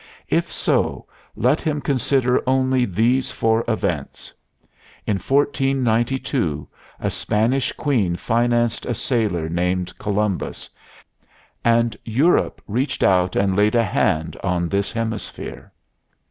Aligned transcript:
If 0.29 0.51
so, 0.51 1.05
let 1.35 1.61
him 1.61 1.79
consider 1.79 2.41
only 2.49 2.85
these 2.85 3.29
four 3.29 3.63
events: 3.67 4.33
In 5.05 5.17
1492 5.19 6.67
a 6.99 7.11
Spanish 7.11 7.71
Queen 7.73 8.15
financed 8.15 8.87
a 8.87 8.95
sailor 8.95 9.47
named 9.47 9.95
Columbus 9.99 10.71
and 11.63 11.95
Europe 12.03 12.63
reached 12.67 13.03
out 13.03 13.35
and 13.35 13.55
laid 13.55 13.75
a 13.75 13.83
hand 13.83 14.35
on 14.43 14.69
this 14.69 14.91
hemisphere. 14.91 15.71